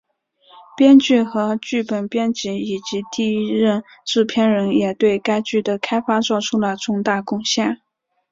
[0.75, 7.79] 编剧和剧本编辑以及第一任制片人也对该剧的开发作出了重大贡献。